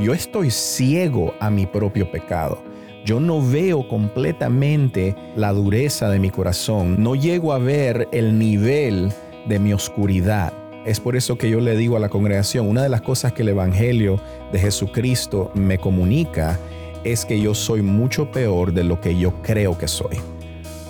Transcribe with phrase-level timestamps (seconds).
[0.00, 2.62] Yo estoy ciego a mi propio pecado.
[3.04, 7.02] Yo no veo completamente la dureza de mi corazón.
[7.02, 9.12] No llego a ver el nivel
[9.46, 10.52] de mi oscuridad.
[10.84, 13.42] Es por eso que yo le digo a la congregación, una de las cosas que
[13.42, 14.20] el Evangelio
[14.52, 16.58] de Jesucristo me comunica
[17.04, 20.18] es que yo soy mucho peor de lo que yo creo que soy.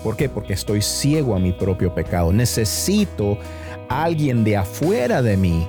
[0.03, 0.29] ¿Por qué?
[0.29, 2.33] Porque estoy ciego a mi propio pecado.
[2.33, 3.37] Necesito
[3.87, 5.67] a alguien de afuera de mí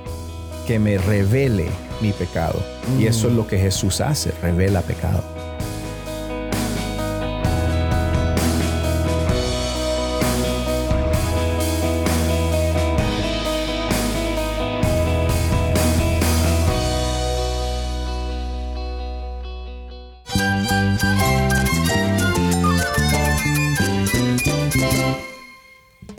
[0.66, 1.66] que me revele
[2.00, 2.62] mi pecado.
[2.98, 5.24] Y eso es lo que Jesús hace, revela pecado.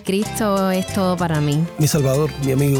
[0.08, 1.62] Cristo es todo para mí.
[1.78, 2.80] Mi Salvador, mi amigo,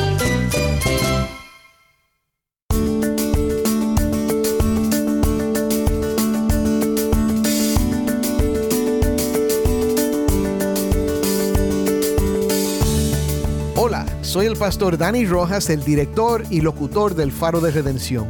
[14.31, 18.29] Soy el pastor Dani Rojas, el director y locutor del Faro de Redención.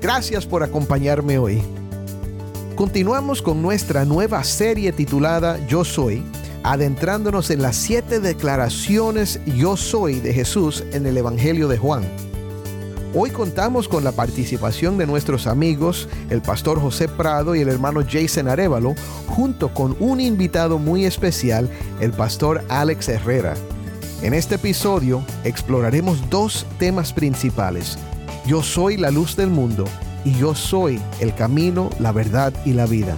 [0.00, 1.62] Gracias por acompañarme hoy.
[2.74, 6.22] Continuamos con nuestra nueva serie titulada Yo Soy,
[6.62, 12.02] adentrándonos en las siete declaraciones Yo Soy de Jesús en el Evangelio de Juan.
[13.14, 18.00] Hoy contamos con la participación de nuestros amigos, el pastor José Prado y el hermano
[18.10, 18.94] Jason Arevalo,
[19.26, 21.68] junto con un invitado muy especial,
[22.00, 23.54] el pastor Alex Herrera.
[24.22, 27.98] En este episodio exploraremos dos temas principales.
[28.46, 29.84] Yo soy la luz del mundo
[30.24, 33.16] y yo soy el camino, la verdad y la vida.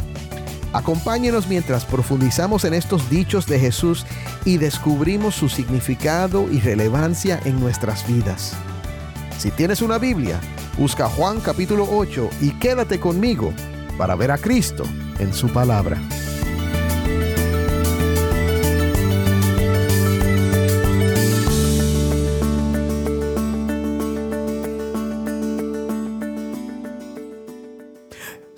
[0.73, 4.07] Acompáñenos mientras profundizamos en estos dichos de Jesús
[4.47, 8.55] y descubrimos su significado y relevancia en nuestras vidas.
[9.39, 10.41] Si tienes una Biblia,
[10.79, 13.53] busca Juan capítulo 8 y quédate conmigo
[13.99, 14.85] para ver a Cristo
[15.19, 15.99] en su palabra.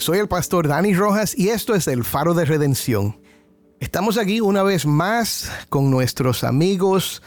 [0.06, 3.18] Soy el pastor Dani Rojas y esto es el Faro de Redención.
[3.80, 7.24] Estamos aquí una vez más con nuestros amigos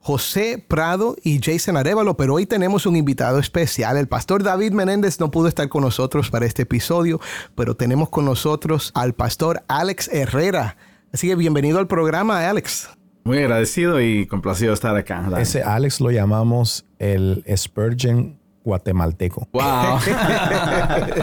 [0.00, 3.98] José Prado y Jason Arevalo, pero hoy tenemos un invitado especial.
[3.98, 7.20] El pastor David Menéndez no pudo estar con nosotros para este episodio,
[7.54, 10.78] pero tenemos con nosotros al pastor Alex Herrera.
[11.12, 12.88] Así que bienvenido al programa, Alex.
[13.24, 15.20] Muy agradecido y complacido de estar acá.
[15.28, 15.42] Dani.
[15.42, 19.48] Ese Alex lo llamamos el Spurgeon guatemalteco.
[19.52, 19.98] Wow.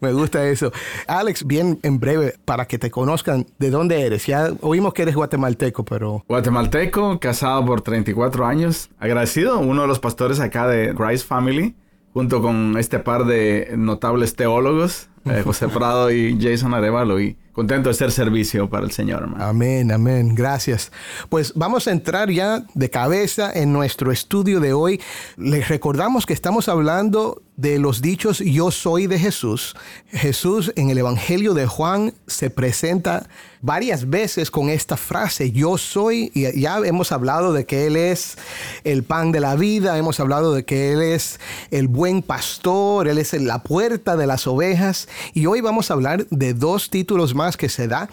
[0.00, 0.72] Me gusta eso.
[1.06, 4.26] Alex, bien en breve, para que te conozcan, ¿de dónde eres?
[4.26, 6.24] Ya oímos que eres guatemalteco, pero...
[6.28, 8.90] Guatemalteco, casado por 34 años.
[8.98, 11.74] Agradecido, uno de los pastores acá de Christ Family,
[12.12, 17.20] junto con este par de notables teólogos, eh, José Prado y Jason Arevalo.
[17.20, 19.44] Y contento de ser servicio para el Señor, hermano.
[19.44, 20.34] Amén, amén.
[20.34, 20.92] Gracias.
[21.28, 25.00] Pues vamos a entrar ya de cabeza en nuestro estudio de hoy.
[25.36, 29.76] Les recordamos que estamos hablando de los dichos yo soy de Jesús.
[30.08, 33.28] Jesús en el Evangelio de Juan se presenta
[33.60, 38.38] varias veces con esta frase yo soy y ya hemos hablado de que Él es
[38.84, 41.38] el pan de la vida, hemos hablado de que Él es
[41.70, 46.26] el buen pastor, Él es la puerta de las ovejas y hoy vamos a hablar
[46.30, 48.08] de dos títulos que se da.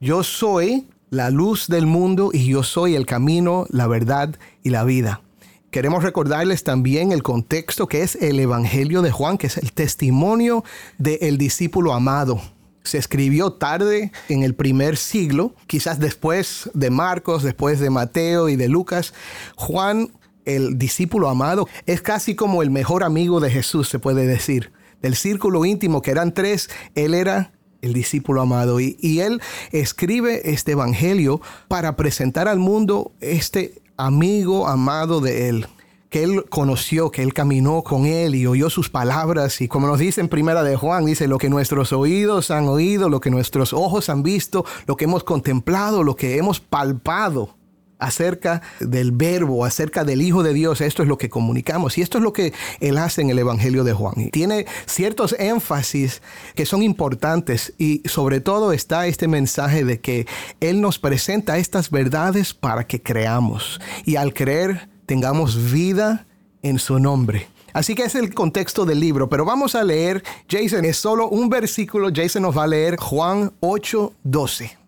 [0.00, 4.84] Yo soy la luz del mundo y yo soy el camino, la verdad y la
[4.84, 5.22] vida.
[5.70, 10.64] Queremos recordarles también el contexto que es el Evangelio de Juan, que es el testimonio
[10.98, 12.40] del discípulo amado.
[12.82, 18.56] Se escribió tarde en el primer siglo, quizás después de Marcos, después de Mateo y
[18.56, 19.12] de Lucas.
[19.56, 20.12] Juan,
[20.44, 24.72] el discípulo amado, es casi como el mejor amigo de Jesús, se puede decir.
[25.02, 27.52] Del círculo íntimo, que eran tres, él era
[27.86, 28.80] el discípulo amado.
[28.80, 29.40] Y, y, él
[29.72, 35.66] escribe este evangelio para presentar al mundo este amigo amado de él
[36.10, 39.60] que él conoció, que él caminó con él y oyó sus palabras.
[39.60, 43.08] Y como nos dice en primera de Juan, dice lo que nuestros oídos han oído,
[43.08, 47.56] lo que nuestros ojos han visto, lo que hemos contemplado, lo que hemos palpado
[47.98, 50.80] acerca del verbo, acerca del Hijo de Dios.
[50.80, 53.84] Esto es lo que comunicamos y esto es lo que Él hace en el Evangelio
[53.84, 54.14] de Juan.
[54.16, 56.22] Y tiene ciertos énfasis
[56.54, 60.26] que son importantes y sobre todo está este mensaje de que
[60.60, 66.26] Él nos presenta estas verdades para que creamos y al creer tengamos vida
[66.62, 67.48] en su nombre.
[67.72, 71.50] Así que es el contexto del libro, pero vamos a leer, Jason, es solo un
[71.50, 74.85] versículo, Jason nos va a leer Juan 8, 12.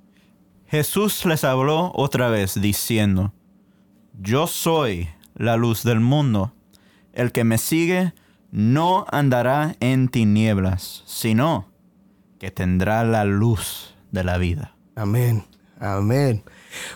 [0.70, 3.32] Jesús les habló otra vez diciendo,
[4.20, 6.52] Yo soy la luz del mundo.
[7.14, 8.12] El que me sigue
[8.50, 11.68] no andará en tinieblas, sino
[12.38, 14.74] que tendrá la luz de la vida.
[14.94, 15.44] Amén,
[15.80, 16.42] amén.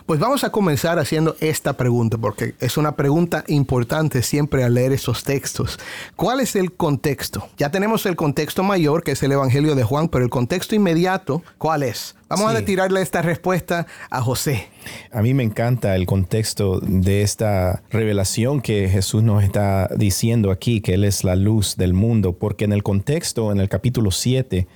[0.07, 4.93] Pues vamos a comenzar haciendo esta pregunta, porque es una pregunta importante siempre al leer
[4.93, 5.79] esos textos.
[6.17, 7.49] ¿Cuál es el contexto?
[7.57, 11.43] Ya tenemos el contexto mayor, que es el Evangelio de Juan, pero el contexto inmediato,
[11.59, 12.15] ¿cuál es?
[12.29, 14.69] Vamos a tirarle esta respuesta a José.
[15.11, 20.81] A mí me encanta el contexto de esta revelación que Jesús nos está diciendo aquí,
[20.81, 24.67] que Él es la luz del mundo, porque en el contexto, en el capítulo 7,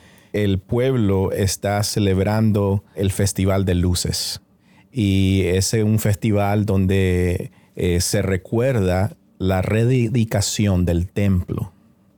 [0.45, 4.41] el pueblo está celebrando el Festival de Luces
[4.93, 11.73] y es un festival donde eh, se recuerda la rededicación del templo,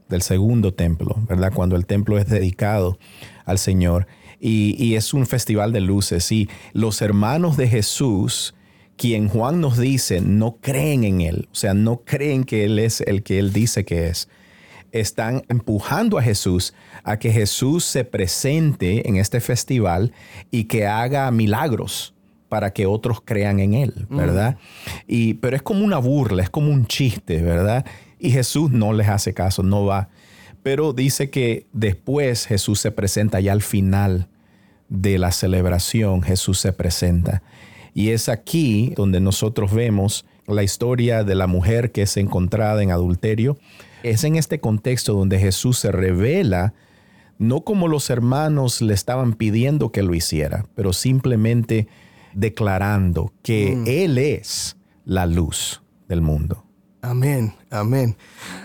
[0.09, 1.53] del segundo templo, ¿verdad?
[1.53, 2.99] Cuando el templo es dedicado
[3.45, 4.07] al Señor.
[4.41, 6.31] Y, y, es un festival de luces.
[6.31, 8.55] Y los hermanos de Jesús,
[8.97, 13.01] quien Juan nos dice, no creen en Él, o sea, no creen que Él es
[13.01, 14.29] el que Él dice que es.
[14.93, 16.75] Están empujando a Jesús
[17.05, 20.13] a que Jesús se presente en este festival
[20.51, 22.15] y que haga milagros
[22.49, 24.57] para que otros crean en Él, ¿verdad?
[25.07, 27.85] Y, pero es como una burla, es como un chiste, ¿verdad?
[28.19, 30.09] Y Jesús no les hace caso, no va.
[30.63, 34.29] Pero dice que después Jesús se presenta ya al final
[34.89, 37.43] de la celebración, Jesús se presenta.
[37.95, 42.91] Y es aquí donde nosotros vemos la historia de la mujer que es encontrada en
[42.91, 43.59] adulterio.
[44.03, 46.75] Es en este contexto donde Jesús se revela,
[47.39, 51.89] no como los hermanos le estaban pidiendo que lo hiciera, pero simplemente
[52.35, 53.85] declarando que mm.
[53.87, 56.65] Él es la luz del mundo.
[57.01, 58.17] Amén, amén.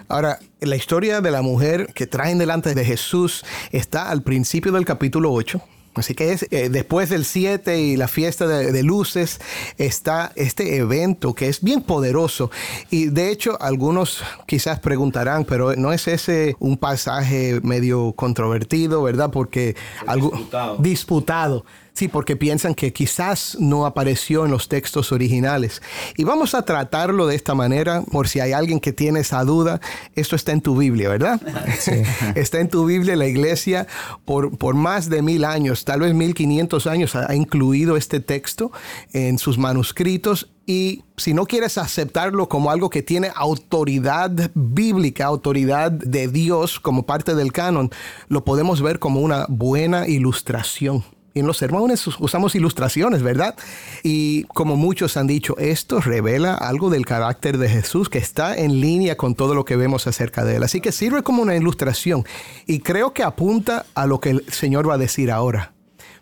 [0.07, 4.85] Ahora, la historia de la mujer que traen delante de Jesús está al principio del
[4.85, 5.61] capítulo 8.
[5.95, 9.39] Así que es, eh, después del 7 y la fiesta de, luces
[9.77, 12.49] está este evento que es bien poderoso.
[12.89, 19.29] Y de hecho algunos quizás preguntarán, pero ¿no es ese un pasaje medio controvertido, verdad?
[19.31, 19.75] Porque
[20.07, 20.31] algo
[20.79, 21.65] disputado.
[21.93, 25.81] Sí, porque piensan que quizás no apareció en los textos originales.
[26.17, 29.79] Y vamos a tratarlo de esta manera, por si hay alguien que tiene esa duda.
[30.15, 31.39] Esto está en tu Biblia, ¿verdad?
[31.79, 32.01] Sí.
[32.35, 33.15] está en tu Biblia.
[33.15, 33.85] La iglesia
[34.25, 38.71] por, por más de mil años, tal vez mil quinientos años, ha incluido este texto
[39.11, 45.91] en sus manuscritos y si no quieres aceptarlo como algo que tiene autoridad bíblica, autoridad
[45.91, 47.91] de Dios como parte del canon,
[48.29, 51.03] lo podemos ver como una buena ilustración
[51.33, 53.55] y en los sermones usamos ilustraciones, ¿verdad?
[54.03, 58.79] Y como muchos han dicho, esto revela algo del carácter de Jesús que está en
[58.79, 60.63] línea con todo lo que vemos acerca de él.
[60.63, 62.23] Así que sirve como una ilustración
[62.67, 65.73] y creo que apunta a lo que el Señor va a decir ahora.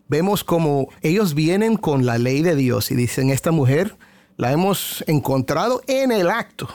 [0.08, 3.98] Vemos como ellos vienen con la ley de Dios y dicen, esta mujer
[4.38, 6.69] la hemos encontrado en el acto,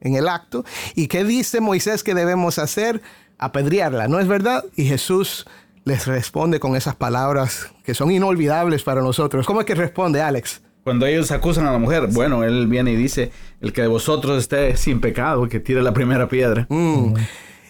[0.00, 0.64] en el acto.
[0.94, 3.02] ¿Y qué dice Moisés que debemos hacer?
[3.38, 4.64] Apedrearla, ¿no es verdad?
[4.74, 5.46] Y Jesús
[5.88, 9.46] les responde con esas palabras que son inolvidables para nosotros.
[9.46, 10.60] ¿Cómo es que responde Alex?
[10.84, 14.38] Cuando ellos acusan a la mujer, bueno, él viene y dice, el que de vosotros
[14.38, 16.66] esté sin pecado, que tire la primera piedra.
[16.68, 17.14] Mm.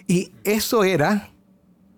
[0.09, 1.31] Y eso era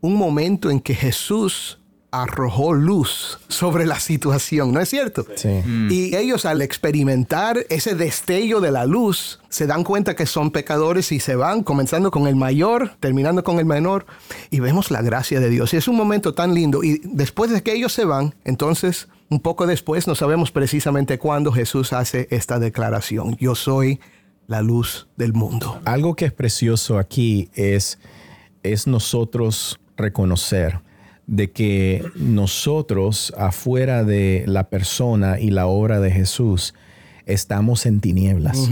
[0.00, 1.79] un momento en que Jesús
[2.12, 5.24] arrojó luz sobre la situación, ¿no es cierto?
[5.36, 5.48] Sí.
[5.64, 5.88] Mm.
[5.90, 11.12] Y ellos al experimentar ese destello de la luz, se dan cuenta que son pecadores
[11.12, 14.06] y se van, comenzando con el mayor, terminando con el menor,
[14.50, 15.72] y vemos la gracia de Dios.
[15.74, 16.82] Y es un momento tan lindo.
[16.82, 21.52] Y después de que ellos se van, entonces, un poco después, no sabemos precisamente cuándo
[21.52, 23.36] Jesús hace esta declaración.
[23.38, 24.00] Yo soy
[24.46, 25.80] la luz del mundo.
[25.84, 27.98] Algo que es precioso aquí es,
[28.64, 30.80] es nosotros reconocer
[31.30, 36.74] de que nosotros, afuera de la persona y la obra de Jesús,
[37.24, 38.68] estamos en tinieblas.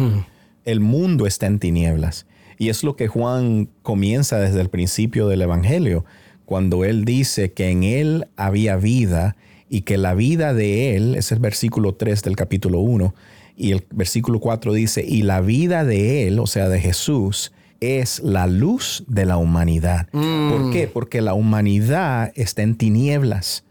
[0.64, 2.26] El mundo está en tinieblas.
[2.58, 6.04] Y es lo que Juan comienza desde el principio del Evangelio,
[6.46, 9.36] cuando él dice que en él había vida
[9.68, 13.14] y que la vida de él, es el versículo 3 del capítulo 1,
[13.56, 18.20] y el versículo 4 dice, y la vida de él, o sea, de Jesús, es
[18.20, 20.08] la luz de la humanidad.
[20.12, 20.50] Mm.
[20.50, 20.88] ¿Por qué?
[20.88, 23.64] Porque la humanidad está en tinieblas.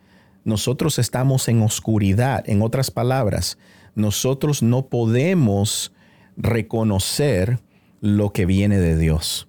[0.43, 2.43] Nosotros estamos en oscuridad.
[2.47, 3.57] En otras palabras,
[3.95, 5.91] nosotros no podemos
[6.37, 7.59] reconocer
[7.99, 9.47] lo que viene de Dios,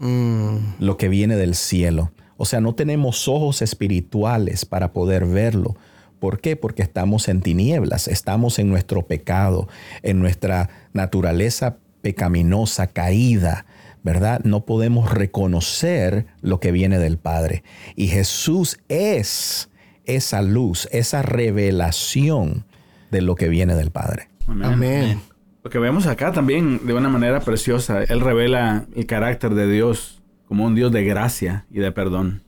[0.80, 2.12] lo que viene del cielo.
[2.38, 5.76] O sea, no tenemos ojos espirituales para poder verlo.
[6.18, 6.56] ¿Por qué?
[6.56, 9.68] Porque estamos en tinieblas, estamos en nuestro pecado,
[10.02, 13.66] en nuestra naturaleza pecaminosa, caída,
[14.02, 14.40] ¿verdad?
[14.44, 17.62] No podemos reconocer lo que viene del Padre.
[17.96, 19.70] Y Jesús es
[20.04, 22.64] esa luz, esa revelación
[23.10, 24.28] de lo que viene del Padre.
[24.46, 25.20] Amén.
[25.62, 30.22] Lo que vemos acá también de una manera preciosa, Él revela el carácter de Dios
[30.46, 32.42] como un Dios de gracia y de perdón.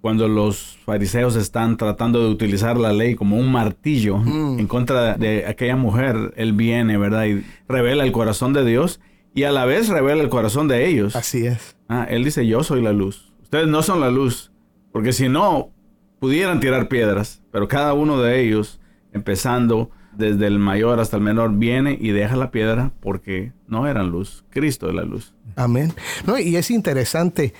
[0.00, 5.44] Cuando los fariseos están tratando de utilizar la ley como un martillo en contra de
[5.46, 7.24] aquella mujer, Él viene, ¿verdad?
[7.24, 9.00] Y revela el corazón de Dios
[9.36, 11.14] y a la vez revela el corazón de ellos.
[11.14, 11.76] Así es.
[11.88, 13.32] Ah, él dice, yo soy la luz.
[13.42, 14.50] Ustedes no son la luz,
[14.92, 15.70] porque si no,
[16.18, 18.80] pudieran tirar piedras, pero cada uno de ellos,
[19.12, 24.10] empezando desde el mayor hasta el menor, viene y deja la piedra porque no eran
[24.10, 24.42] luz.
[24.48, 25.34] Cristo es la luz.
[25.54, 25.92] Amén.
[26.26, 27.52] No, y es interesante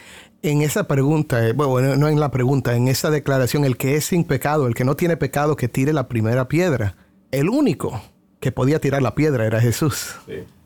[0.42, 4.06] en esa pregunta, eh, bueno, no en la pregunta, en esa declaración, el que es
[4.06, 6.96] sin pecado, el que no tiene pecado, que tire la primera piedra.
[7.32, 8.00] El único
[8.40, 10.16] que podía tirar la piedra era Jesús.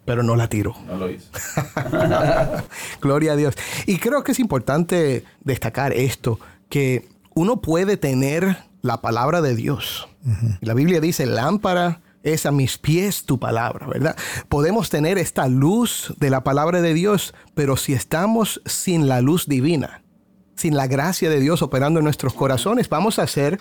[0.05, 0.75] Pero no la tiró.
[0.87, 1.29] No lo hizo.
[3.01, 3.55] Gloria a Dios.
[3.87, 10.09] Y creo que es importante destacar esto, que uno puede tener la palabra de Dios.
[10.61, 14.17] La Biblia dice, lámpara es a mis pies tu palabra, ¿verdad?
[14.49, 19.47] Podemos tener esta luz de la palabra de Dios, pero si estamos sin la luz
[19.47, 20.03] divina,
[20.55, 23.61] sin la gracia de Dios operando en nuestros corazones, vamos a hacer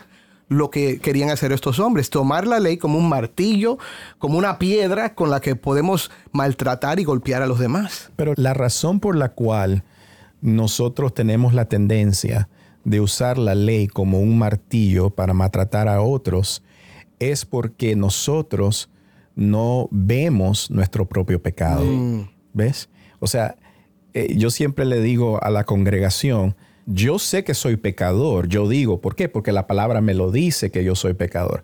[0.49, 3.77] lo que querían hacer estos hombres, tomar la ley como un martillo,
[4.17, 8.11] como una piedra con la que podemos maltratar y golpear a los demás.
[8.15, 9.83] Pero la razón por la cual
[10.41, 12.49] nosotros tenemos la tendencia
[12.83, 16.63] de usar la ley como un martillo para maltratar a otros
[17.19, 18.89] es porque nosotros
[19.35, 21.83] no vemos nuestro propio pecado.
[22.53, 22.89] ¿Ves?
[23.19, 23.55] O sea,
[24.13, 26.55] eh, yo siempre le digo a la congregación,
[26.91, 29.29] yo sé que soy pecador, yo digo, ¿por qué?
[29.29, 31.61] Porque la palabra me lo dice que yo soy pecador,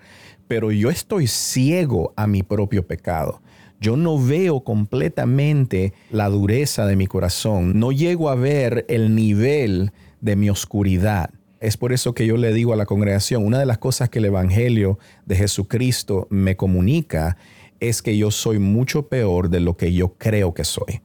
[0.47, 3.41] pero yo estoy ciego a mi propio pecado.
[3.81, 9.91] Yo no veo completamente la dureza de mi corazón, no llego a ver el nivel
[10.21, 11.31] de mi oscuridad.
[11.59, 14.19] Es por eso que yo le digo a la congregación, una de las cosas que
[14.19, 17.35] el Evangelio de Jesucristo me comunica
[17.79, 21.01] es que yo soy mucho peor de lo que yo creo que soy.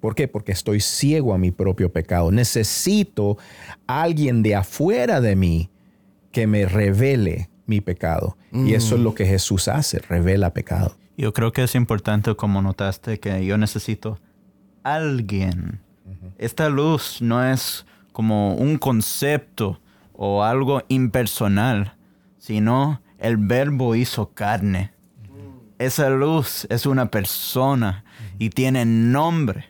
[0.00, 0.28] ¿Por qué?
[0.28, 2.30] Porque estoy ciego a mi propio pecado.
[2.30, 3.38] Necesito
[3.86, 5.70] a alguien de afuera de mí
[6.30, 8.36] que me revele mi pecado.
[8.52, 10.96] Y eso es lo que Jesús hace, revela pecado.
[11.16, 14.18] Yo creo que es importante, como notaste, que yo necesito
[14.82, 15.80] alguien.
[16.38, 19.80] Esta luz no es como un concepto
[20.12, 21.96] o algo impersonal,
[22.38, 24.92] sino el verbo hizo carne.
[25.78, 28.04] Esa luz es una persona
[28.38, 29.66] y tiene nombre.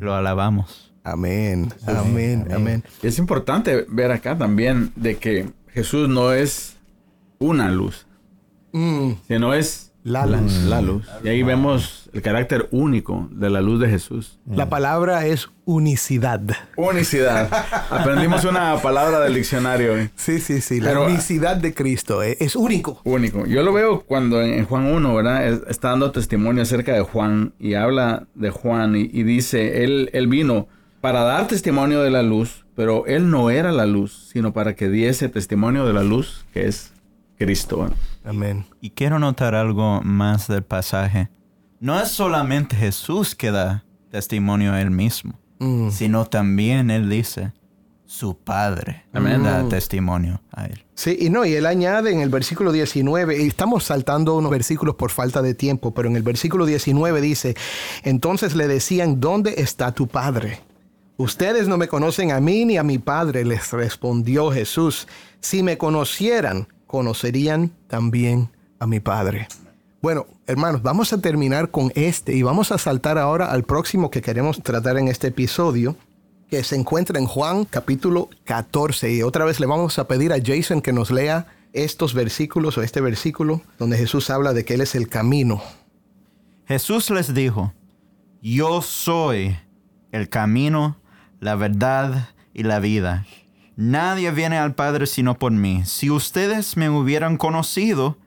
[0.00, 0.92] Lo alabamos.
[1.04, 2.84] Amén, amén, amén.
[3.02, 6.76] Es importante ver acá también de que Jesús no es
[7.38, 8.06] una luz,
[8.72, 10.52] Mm, sino es la luz.
[10.64, 11.06] la luz.
[11.24, 14.38] Y ahí vemos el carácter único de la luz de Jesús.
[14.50, 16.40] La palabra es unicidad.
[16.76, 17.48] Unicidad.
[17.90, 19.96] Aprendimos una palabra del diccionario.
[19.96, 20.10] ¿eh?
[20.16, 20.80] Sí, sí, sí.
[20.80, 23.00] La Pero- unicidad de Cristo eh, es único.
[23.04, 23.46] Único.
[23.46, 25.46] Yo lo veo cuando en Juan 1, ¿verdad?
[25.48, 30.10] Es- Está dando testimonio acerca de Juan y habla de Juan y, y dice, él,
[30.12, 30.66] él vino
[31.00, 34.88] para dar testimonio de la luz, pero él no era la luz, sino para que
[34.90, 36.92] diese testimonio de la luz, que es
[37.38, 37.86] Cristo.
[37.86, 37.90] ¿eh?
[38.24, 38.66] Amén.
[38.80, 41.28] Y quiero notar algo más del pasaje.
[41.80, 45.90] No es solamente Jesús que da testimonio a él mismo, Mm.
[45.90, 47.52] sino también él dice,
[48.06, 49.42] su Padre Amén.
[49.44, 50.84] da testimonio a él.
[50.94, 54.96] Sí, y no, y él añade en el versículo 19, y estamos saltando unos versículos
[54.96, 57.54] por falta de tiempo, pero en el versículo 19 dice,
[58.02, 60.60] entonces le decían, ¿dónde está tu Padre?
[61.18, 65.06] Ustedes no me conocen a mí ni a mi Padre, les respondió Jesús.
[65.40, 69.46] Si me conocieran, conocerían también a mi Padre.
[70.02, 74.20] Bueno, hermanos, vamos a terminar con este y vamos a saltar ahora al próximo que
[74.20, 75.94] queremos tratar en este episodio,
[76.48, 79.12] que se encuentra en Juan capítulo 14.
[79.12, 82.82] Y otra vez le vamos a pedir a Jason que nos lea estos versículos o
[82.82, 85.62] este versículo donde Jesús habla de que Él es el camino.
[86.66, 87.72] Jesús les dijo,
[88.42, 89.56] yo soy
[90.10, 90.96] el camino,
[91.38, 93.26] la verdad y la vida.
[93.80, 95.84] Nadie viene al Padre sino por mí.
[95.86, 98.18] Si ustedes me hubieran conocido,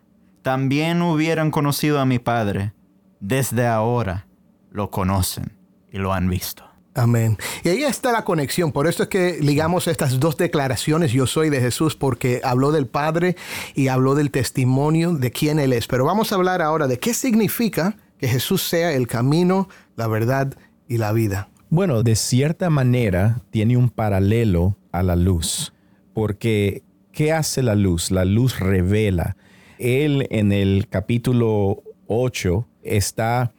[0.41, 2.73] también hubieran conocido a mi Padre.
[3.19, 4.25] Desde ahora
[4.71, 5.55] lo conocen
[5.91, 6.63] y lo han visto.
[6.95, 7.37] Amén.
[7.63, 8.71] Y ahí está la conexión.
[8.71, 12.87] Por eso es que ligamos estas dos declaraciones, yo soy de Jesús, porque habló del
[12.87, 13.35] Padre
[13.75, 15.85] y habló del testimonio de quién Él es.
[15.85, 20.55] Pero vamos a hablar ahora de qué significa que Jesús sea el camino, la verdad
[20.87, 21.49] y la vida.
[21.69, 25.73] Bueno, de cierta manera tiene un paralelo a la luz,
[26.13, 28.11] porque ¿qué hace la luz?
[28.11, 29.35] La luz revela.
[29.79, 33.51] Él en el capítulo 8 está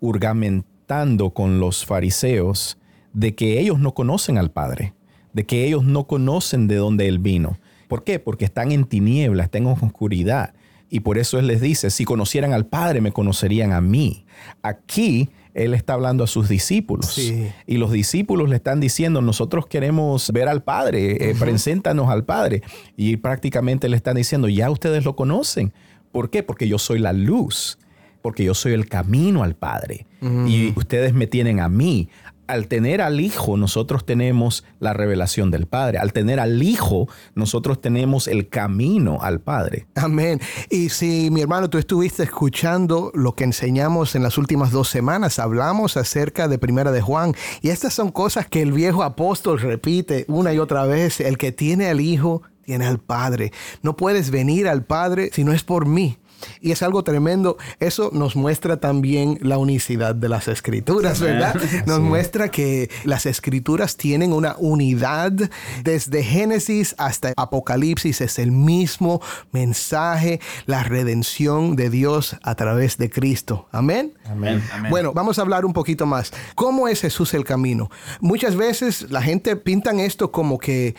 [0.00, 2.76] urgamentando con los fariseos
[3.12, 4.94] de que ellos no conocen al Padre,
[5.32, 7.58] de que ellos no conocen de dónde Él vino.
[7.88, 8.18] ¿Por qué?
[8.18, 10.54] Porque están en tinieblas, están en oscuridad.
[10.88, 14.24] Y por eso Él les dice, si conocieran al Padre, me conocerían a mí.
[14.62, 17.18] Aquí Él está hablando a sus discípulos.
[17.18, 22.62] Y los discípulos le están diciendo, nosotros queremos ver al Padre, eh, preséntanos al Padre.
[22.96, 25.72] Y prácticamente le están diciendo, ya ustedes lo conocen.
[26.12, 26.42] ¿Por qué?
[26.42, 27.78] Porque yo soy la luz
[28.22, 30.06] porque yo soy el camino al Padre.
[30.46, 32.10] Y ustedes me tienen a mí
[32.50, 35.98] al tener al Hijo, nosotros tenemos la revelación del Padre.
[35.98, 39.86] Al tener al Hijo, nosotros tenemos el camino al Padre.
[39.94, 40.40] Amén.
[40.68, 45.38] Y si, mi hermano, tú estuviste escuchando lo que enseñamos en las últimas dos semanas,
[45.38, 47.34] hablamos acerca de Primera de Juan.
[47.62, 51.20] Y estas son cosas que el viejo apóstol repite una y otra vez.
[51.20, 53.52] El que tiene al Hijo, tiene al Padre.
[53.82, 56.18] No puedes venir al Padre si no es por mí.
[56.60, 57.56] Y es algo tremendo.
[57.78, 61.54] Eso nos muestra también la unicidad de las escrituras, ¿verdad?
[61.86, 65.32] Nos muestra que las escrituras tienen una unidad
[65.82, 68.20] desde Génesis hasta Apocalipsis.
[68.20, 69.20] Es el mismo
[69.52, 73.68] mensaje, la redención de Dios a través de Cristo.
[73.72, 74.14] Amén.
[74.28, 74.62] Amén.
[74.88, 76.32] Bueno, vamos a hablar un poquito más.
[76.54, 77.90] ¿Cómo es Jesús el camino?
[78.20, 80.94] Muchas veces la gente pintan esto como que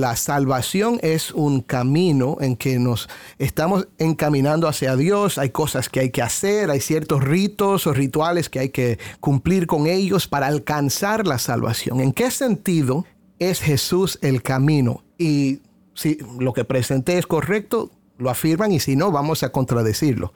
[0.00, 3.08] la salvación es un camino en que nos
[3.38, 5.36] estamos encaminando hacia Dios.
[5.36, 9.66] Hay cosas que hay que hacer, hay ciertos ritos o rituales que hay que cumplir
[9.66, 12.00] con ellos para alcanzar la salvación.
[12.00, 13.04] ¿En qué sentido
[13.38, 15.04] es Jesús el camino?
[15.18, 15.60] Y
[15.94, 20.32] si lo que presenté es correcto, lo afirman y si no, vamos a contradecirlo.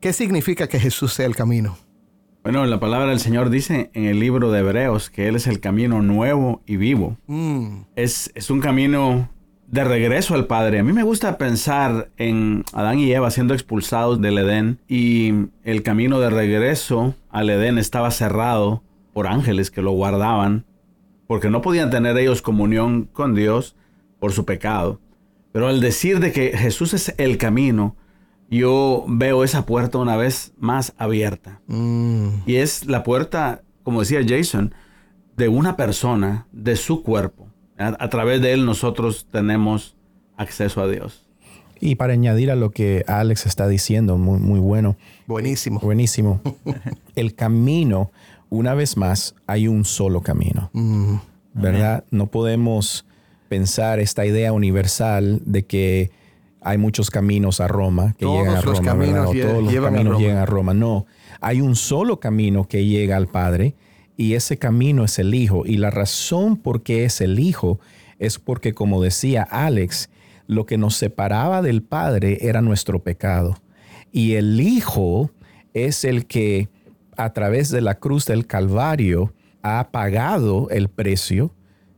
[0.00, 1.76] ¿Qué significa que Jesús sea el camino?
[2.44, 5.60] Bueno, la palabra del Señor dice en el libro de Hebreos que Él es el
[5.60, 7.16] camino nuevo y vivo.
[7.26, 7.84] Mm.
[7.96, 9.30] Es, es un camino
[9.66, 10.78] de regreso al Padre.
[10.78, 15.32] A mí me gusta pensar en Adán y Eva siendo expulsados del Edén y
[15.62, 18.82] el camino de regreso al Edén estaba cerrado
[19.14, 20.66] por ángeles que lo guardaban
[21.26, 23.74] porque no podían tener ellos comunión con Dios
[24.20, 25.00] por su pecado.
[25.50, 27.96] Pero al decir de que Jesús es el camino,
[28.50, 31.60] yo veo esa puerta una vez más abierta.
[31.66, 32.28] Mm.
[32.46, 34.74] Y es la puerta, como decía Jason,
[35.36, 37.48] de una persona, de su cuerpo.
[37.78, 39.96] A, a, través de él nosotros tenemos
[40.36, 41.24] acceso a Dios.
[41.80, 44.96] Y para añadir a lo que Alex está diciendo, muy, muy bueno.
[45.26, 45.80] Buenísimo.
[45.80, 46.40] Buenísimo.
[47.14, 48.10] El camino,
[48.48, 50.70] una vez más, hay un solo camino.
[50.72, 51.16] Mm.
[51.54, 52.04] ¿Verdad?
[52.10, 53.04] No podemos
[53.48, 56.10] pensar esta idea universal de que
[56.64, 58.88] hay muchos caminos a Roma que Todos llegan a los Roma.
[58.90, 59.28] caminos ¿verdad?
[59.28, 60.74] O lle- todos los a caminos llegan a Roma.
[60.74, 61.06] No,
[61.40, 63.74] hay un solo camino que llega al Padre
[64.16, 65.64] y ese camino es el Hijo.
[65.66, 67.78] Y la razón por qué es el Hijo
[68.18, 70.08] es porque, como decía Alex,
[70.46, 73.56] lo que nos separaba del Padre era nuestro pecado.
[74.12, 75.30] Y el Hijo
[75.74, 76.68] es el que
[77.16, 81.52] a través de la cruz del Calvario ha pagado el precio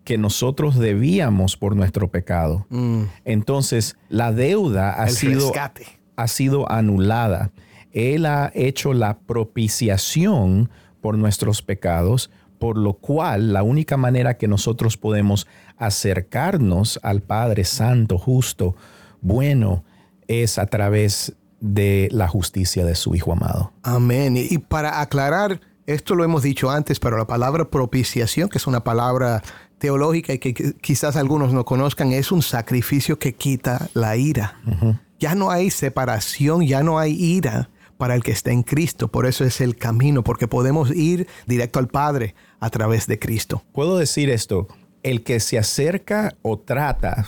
[0.06, 2.64] que nosotros debíamos por nuestro pecado.
[2.70, 3.02] Mm.
[3.24, 5.86] Entonces, la deuda ha El sido, rescate.
[6.14, 7.50] ha sido anulada.
[7.92, 14.46] Él ha hecho la propiciación por nuestros pecados, por lo cual la única manera que
[14.48, 18.76] nosotros podemos acercarnos al Padre Santo, justo,
[19.20, 19.84] bueno,
[20.28, 23.72] es a través de la justicia de su Hijo amado.
[23.82, 24.36] Amén.
[24.36, 28.66] Y, y para aclarar, esto lo hemos dicho antes, pero la palabra propiciación, que es
[28.66, 29.42] una palabra
[29.78, 34.60] teológica y que qui- quizás algunos no conozcan, es un sacrificio que quita la ira.
[35.18, 39.08] Ya no hay separación, ya no hay ira para el que está en Cristo.
[39.08, 43.62] Por eso es el camino, porque podemos ir directo al Padre a través de Cristo.
[43.72, 44.68] Puedo decir esto,
[45.02, 47.26] el que se acerca o trata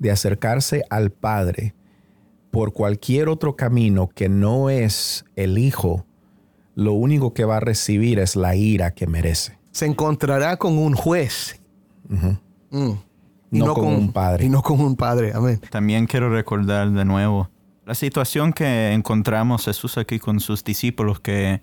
[0.00, 1.74] de acercarse al Padre
[2.50, 6.04] por cualquier otro camino que no es el Hijo,
[6.74, 9.58] lo único que va a recibir es la ira que merece.
[9.72, 11.60] Se encontrará con un juez.
[12.08, 12.90] Mm.
[13.50, 14.44] Y No con un padre.
[14.44, 15.32] Y no con un padre.
[15.34, 15.60] Amén.
[15.70, 17.48] También quiero recordar de nuevo
[17.88, 21.62] la situación que encontramos Jesús aquí con sus discípulos, que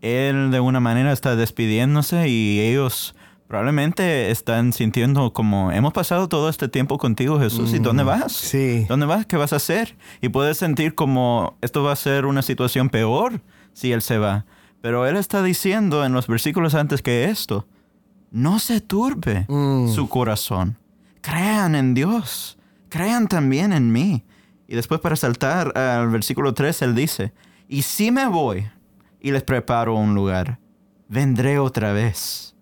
[0.00, 3.14] Él de una manera está despidiéndose y ellos
[3.46, 8.32] probablemente están sintiendo como, hemos pasado todo este tiempo contigo Jesús, ¿y dónde vas?
[8.32, 8.84] Sí.
[8.88, 9.26] ¿Dónde vas?
[9.26, 9.96] ¿Qué vas a hacer?
[10.20, 13.40] Y puedes sentir como esto va a ser una situación peor
[13.72, 14.46] si Él se va.
[14.80, 17.68] Pero Él está diciendo en los versículos antes que esto,
[18.30, 19.88] no se turbe Mm.
[19.88, 20.78] su corazón.
[21.20, 24.24] Crean en Dios, crean también en mí.
[24.68, 27.32] Y después para saltar al versículo 3, él dice,
[27.68, 28.68] y si me voy
[29.20, 30.58] y les preparo un lugar,
[31.08, 32.54] vendré otra vez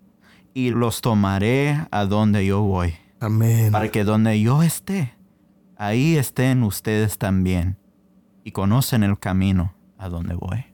[0.53, 3.71] y los tomaré a donde yo voy, Amén.
[3.71, 5.13] para que donde yo esté,
[5.77, 7.77] ahí estén ustedes también
[8.43, 10.65] y conocen el camino a donde voy.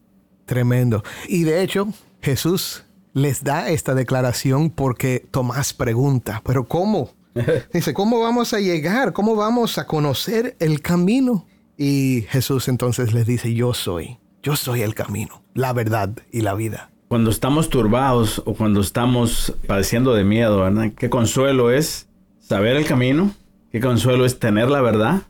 [0.45, 1.03] Tremendo.
[1.27, 1.87] Y de hecho,
[2.21, 7.11] Jesús les da esta declaración porque Tomás pregunta, pero ¿cómo?
[7.73, 9.13] Dice, ¿cómo vamos a llegar?
[9.13, 11.47] ¿Cómo vamos a conocer el camino?
[11.77, 16.53] Y Jesús entonces les dice, yo soy, yo soy el camino, la verdad y la
[16.53, 16.91] vida.
[17.07, 20.91] Cuando estamos turbados o cuando estamos padeciendo de miedo, ¿verdad?
[20.97, 22.07] Qué consuelo es
[22.39, 23.33] saber el camino,
[23.71, 25.23] qué consuelo es tener la verdad,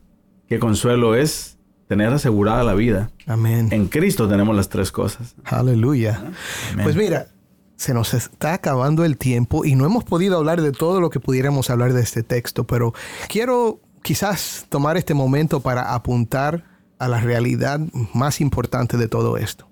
[0.47, 3.11] qué consuelo es tener asegurada la vida.
[3.27, 3.69] Amén.
[3.71, 5.35] En Cristo tenemos las tres cosas.
[5.43, 6.31] Aleluya.
[6.71, 6.83] Amén.
[6.83, 7.27] Pues mira,
[7.75, 11.19] se nos está acabando el tiempo y no hemos podido hablar de todo lo que
[11.19, 12.93] pudiéramos hablar de este texto, pero
[13.27, 16.63] quiero quizás tomar este momento para apuntar
[16.99, 17.79] a la realidad
[18.13, 19.67] más importante de todo esto.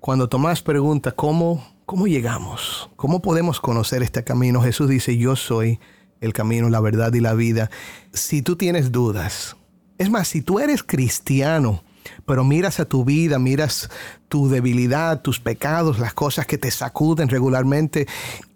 [0.00, 2.90] Cuando Tomás pregunta, ¿cómo, cómo llegamos?
[2.96, 4.62] ¿Cómo podemos conocer este camino?
[4.62, 5.80] Jesús dice, yo soy
[6.20, 7.70] el camino, la verdad y la vida.
[8.12, 9.56] Si tú tienes dudas,
[9.98, 11.82] es más, si tú eres cristiano,
[12.26, 13.90] pero miras a tu vida, miras
[14.28, 18.06] tu debilidad, tus pecados, las cosas que te sacuden regularmente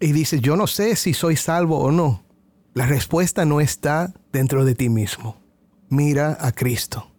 [0.01, 2.23] y dices, yo no sé si soy salvo o no.
[2.75, 5.37] La respuesta no está dentro de ti mismo.
[5.89, 7.13] Mira a Cristo.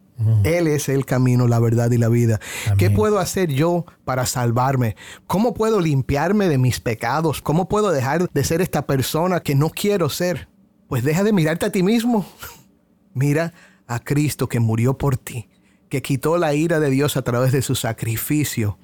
[0.43, 2.39] Él es el camino, la verdad y la vida.
[2.78, 4.96] ¿Qué puedo hacer yo para salvarme?
[5.28, 7.41] ¿Cómo puedo limpiarme de mis pecados?
[7.41, 10.48] ¿Cómo puedo dejar de ser esta persona que no quiero ser?
[10.88, 12.26] Pues deja de mirarte a ti mismo.
[13.13, 13.54] Mira
[13.88, 15.50] a Cristo que murió por ti,
[15.93, 18.79] que quitó la ira de Dios a través de su sacrificio,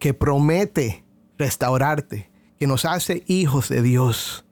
[0.00, 1.04] que promete
[1.38, 4.44] restaurarte, que nos hace hijos de Dios,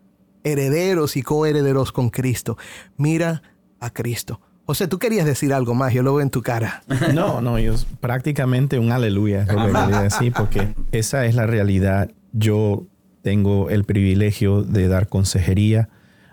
[0.45, 2.57] herederos y coherederos con Cristo.
[2.97, 3.43] Mira
[3.81, 4.41] a Cristo.
[4.65, 6.85] José, tú querías decir algo más, yo lo veo en tu cara.
[7.15, 12.13] No, no, yo prácticamente un aleluya, lo que decir, porque esa es la realidad.
[12.33, 12.87] Yo
[13.23, 15.89] tengo el privilegio de dar consejería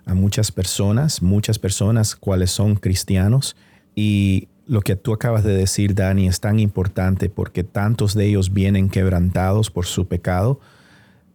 [0.06, 3.56] a muchas personas, muchas personas cuales son cristianos
[3.96, 8.54] y lo que tú acabas de decir, Dani, es tan importante porque tantos de ellos
[8.54, 10.60] vienen quebrantados por su pecado,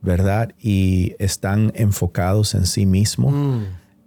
[0.03, 0.53] ¿verdad?
[0.59, 3.35] Y están enfocados en sí mismos.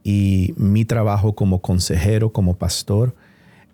[0.03, 3.15] Y mi trabajo como consejero, como pastor,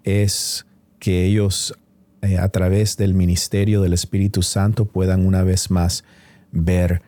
[0.03, 0.65] es
[0.99, 1.73] que ellos
[2.21, 6.03] eh, a través del ministerio del Espíritu Santo puedan una vez más
[6.51, 7.01] ver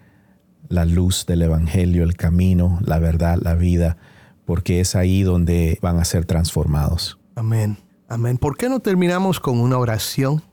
[0.69, 3.97] la luz del Evangelio, el camino, la verdad, la vida,
[4.45, 7.19] porque es ahí donde van a ser transformados.
[7.35, 7.77] Amén.
[8.11, 8.37] Amén.
[8.37, 10.43] ¿Por qué no terminamos con una oración?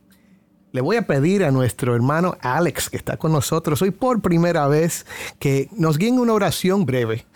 [0.71, 4.69] Le voy a pedir a nuestro hermano Alex, que está con nosotros hoy por primera
[4.69, 5.07] vez,
[5.41, 7.27] que nos guíe una oración breve.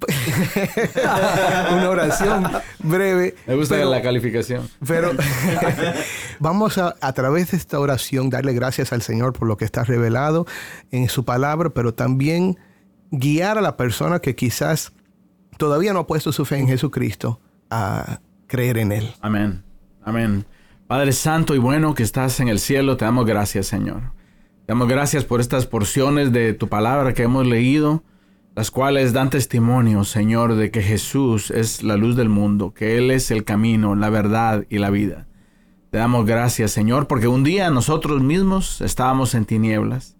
[1.72, 2.46] una oración
[2.80, 3.36] breve.
[3.46, 4.68] Me gusta pero- la calificación.
[4.86, 5.12] Pero
[6.40, 9.82] vamos a, a través de esta oración, darle gracias al Señor por lo que está
[9.84, 10.46] revelado
[10.90, 12.58] en su palabra, pero también
[13.10, 14.92] guiar a la persona que quizás
[15.56, 17.40] todavía no ha puesto su fe en Jesucristo
[17.70, 19.14] a creer en Él.
[19.22, 19.64] Amén.
[20.02, 20.46] Amén.
[20.86, 24.12] Padre Santo y bueno que estás en el cielo, te damos gracias, Señor.
[24.66, 28.02] Te damos gracias por estas porciones de tu palabra que hemos leído,
[28.56, 33.10] las cuales dan testimonio, Señor, de que Jesús es la luz del mundo, que Él
[33.10, 35.28] es el camino, la verdad y la vida.
[35.90, 40.16] Te damos gracias, Señor, porque un día nosotros mismos estábamos en tinieblas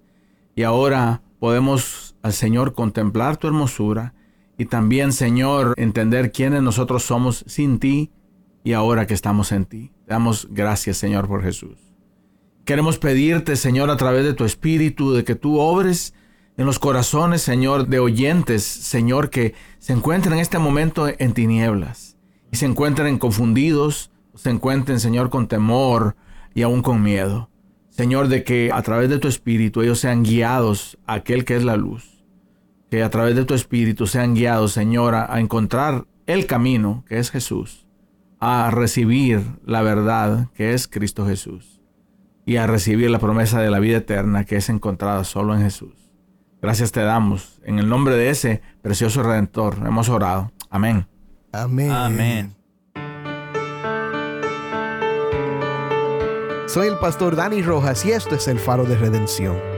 [0.54, 4.14] y ahora podemos al Señor contemplar tu hermosura
[4.58, 8.10] y también, Señor, entender quiénes nosotros somos sin ti
[8.62, 9.92] y ahora que estamos en ti.
[10.06, 11.78] Te damos gracias, Señor, por Jesús.
[12.64, 16.14] Queremos pedirte, Señor, a través de tu Espíritu, de que tú obres
[16.56, 22.18] en los corazones, Señor, de oyentes, Señor, que se encuentran en este momento en tinieblas
[22.52, 26.16] y se encuentren confundidos, se encuentren, Señor, con temor
[26.54, 27.48] y aún con miedo.
[27.88, 31.64] Señor, de que a través de tu Espíritu ellos sean guiados a aquel que es
[31.64, 32.24] la luz.
[32.90, 37.18] Que a través de tu Espíritu sean guiados, Señor, a, a encontrar el camino, que
[37.18, 37.86] es Jesús,
[38.40, 41.80] a recibir la verdad, que es Cristo Jesús,
[42.46, 46.10] y a recibir la promesa de la vida eterna, que es encontrada solo en Jesús.
[46.62, 47.60] Gracias te damos.
[47.64, 50.52] En el nombre de ese precioso Redentor hemos orado.
[50.70, 51.06] Amén.
[51.52, 51.90] Amén.
[51.90, 52.56] Amén.
[56.66, 59.69] Soy el pastor Dani Rojas y esto es el faro de redención.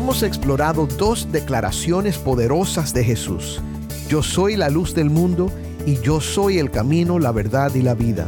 [0.00, 3.60] Hemos explorado dos declaraciones poderosas de Jesús.
[4.08, 5.52] Yo soy la luz del mundo
[5.84, 8.26] y yo soy el camino, la verdad y la vida.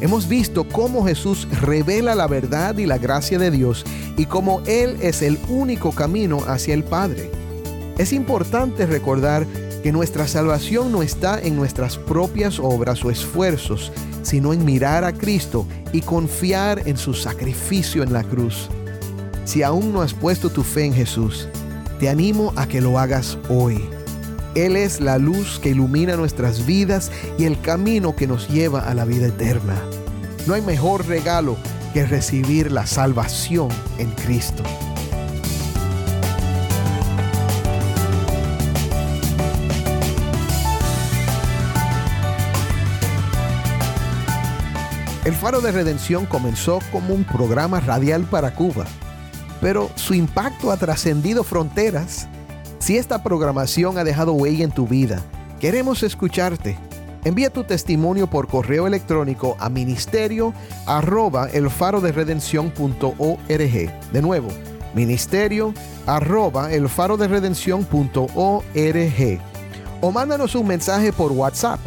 [0.00, 3.84] Hemos visto cómo Jesús revela la verdad y la gracia de Dios
[4.16, 7.30] y cómo Él es el único camino hacia el Padre.
[7.98, 9.46] Es importante recordar
[9.82, 15.12] que nuestra salvación no está en nuestras propias obras o esfuerzos, sino en mirar a
[15.12, 18.70] Cristo y confiar en su sacrificio en la cruz.
[19.52, 21.46] Si aún no has puesto tu fe en Jesús,
[22.00, 23.84] te animo a que lo hagas hoy.
[24.54, 28.94] Él es la luz que ilumina nuestras vidas y el camino que nos lleva a
[28.94, 29.74] la vida eterna.
[30.46, 31.58] No hay mejor regalo
[31.92, 34.62] que recibir la salvación en Cristo.
[45.26, 48.86] El Faro de Redención comenzó como un programa radial para Cuba,
[49.62, 52.28] pero su impacto ha trascendido fronteras.
[52.80, 55.22] Si esta programación ha dejado huella en tu vida,
[55.60, 56.76] queremos escucharte.
[57.24, 60.52] Envía tu testimonio por correo electrónico a ministerio
[60.86, 62.10] arroba el faro de
[64.12, 64.48] De nuevo,
[64.92, 65.72] ministerio
[66.06, 67.28] arroba el faro de
[70.00, 71.78] O mándanos un mensaje por WhatsApp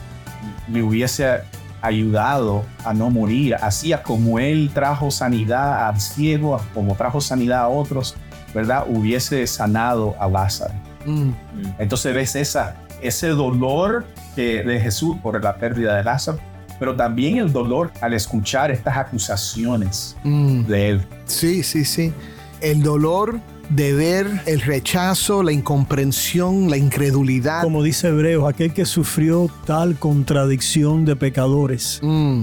[0.66, 1.40] me hubiese
[1.80, 7.68] ayudado a no morir, así como él trajo sanidad al ciego, como trajo sanidad a
[7.68, 8.16] otros,
[8.54, 8.84] ¿verdad?
[8.88, 10.74] Hubiese sanado a Lázaro.
[11.06, 11.30] Mm.
[11.78, 16.38] Entonces ves esa, ese dolor de Jesús por la pérdida de Lázaro,
[16.78, 20.62] pero también el dolor al escuchar estas acusaciones mm.
[20.62, 21.06] de él.
[21.26, 22.12] Sí, sí, sí.
[22.60, 27.62] El dolor de ver el rechazo, la incomprensión, la incredulidad.
[27.62, 32.42] Como dice Hebreos, aquel que sufrió tal contradicción de pecadores mm.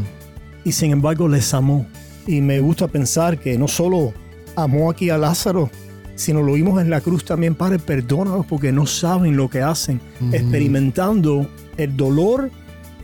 [0.64, 1.86] y sin embargo les amó.
[2.28, 4.14] Y me gusta pensar que no solo
[4.56, 5.70] amó aquí a Lázaro,
[6.16, 10.00] sino lo vimos en la cruz también, Padre, perdónalos porque no saben lo que hacen,
[10.20, 10.34] mm.
[10.34, 12.52] experimentando el dolor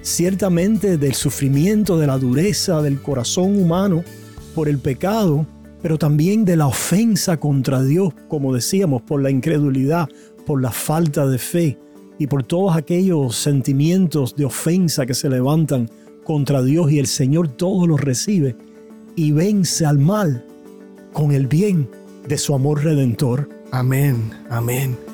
[0.02, 4.04] ciertamente del sufrimiento, de la dureza del corazón humano
[4.56, 5.46] por el pecado,
[5.82, 10.10] pero también de la ofensa contra Dios, como decíamos, por la incredulidad,
[10.46, 11.78] por la falta de fe
[12.20, 15.90] y por todos aquellos sentimientos de ofensa que se levantan
[16.24, 18.56] contra Dios y el Señor todo los recibe
[19.16, 20.46] y vence al mal
[21.14, 21.90] con el bien
[22.28, 23.50] de su amor redentor.
[23.72, 25.11] Amén, amén.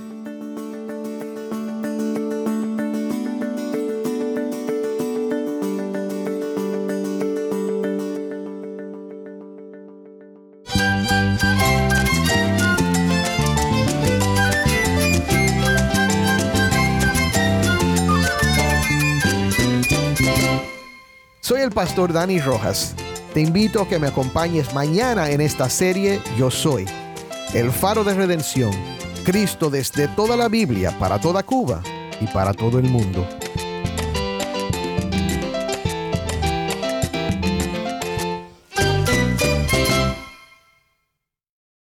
[22.05, 22.93] Dani Rojas.
[23.33, 26.86] Te invito a que me acompañes mañana en esta serie Yo Soy,
[27.55, 28.71] el faro de redención,
[29.25, 31.81] Cristo desde toda la Biblia, para toda Cuba
[32.21, 33.27] y para todo el mundo.